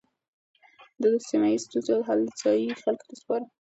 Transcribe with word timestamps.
ده 1.01 1.07
د 1.13 1.15
سيمه 1.29 1.47
ييزو 1.49 1.65
ستونزو 1.67 1.95
حل 2.07 2.19
ځايي 2.41 2.67
خلکو 2.83 3.03
ته 3.09 3.13
سپاره. 3.21 3.45